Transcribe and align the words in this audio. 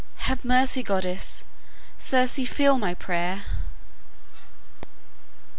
Have 0.25 0.43
mercy, 0.43 0.81
goddess! 0.81 1.43
Circe, 1.95 2.49
feel 2.49 2.79
my 2.79 2.95
prayer!" 2.95 3.43